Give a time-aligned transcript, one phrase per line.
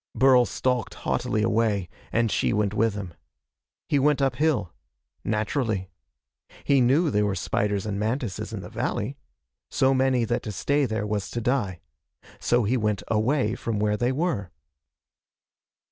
[0.15, 3.13] Burl stalked haughtily away, and she went with him.
[3.87, 4.73] He went uphill.
[5.23, 5.91] Naturally.
[6.63, 9.19] He knew there were spiders and mantises in the valley.
[9.69, 11.81] So many that to stay there was to die.
[12.39, 14.49] So he went away from where they were.